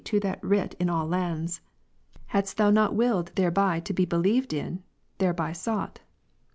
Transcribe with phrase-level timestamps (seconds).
[0.03, 1.61] to that Writ in all lands,
[2.33, 4.81] hadst Thou not willed thereby to ^'^'' be believed in,
[5.19, 5.99] thereby sought.